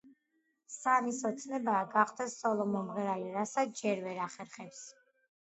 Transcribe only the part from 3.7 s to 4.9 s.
ჯერ ვერ ახერხებს.